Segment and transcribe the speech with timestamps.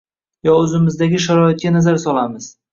[0.47, 2.53] yo o‘zimizdagi sharoitga nazar solamiz